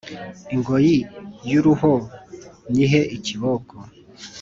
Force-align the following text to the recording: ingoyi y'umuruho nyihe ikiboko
ingoyi 0.55 0.97
y'umuruho 1.49 1.91
nyihe 2.71 3.01
ikiboko 3.17 3.75